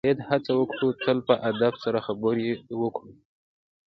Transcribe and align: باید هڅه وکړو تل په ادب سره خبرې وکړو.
باید 0.05 0.19
هڅه 0.29 0.51
وکړو 0.55 0.87
تل 1.03 1.17
په 1.27 1.35
ادب 1.49 1.73
سره 1.83 2.03
خبرې 2.07 2.49
وکړو. 2.81 3.11